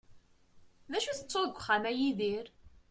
D 0.91 0.93
acu 0.97 1.09
i 1.09 1.13
tettuḍ 1.17 1.43
deg 1.45 1.55
wexxam, 1.55 1.83
a 1.89 1.91
Yidir? 1.99 2.47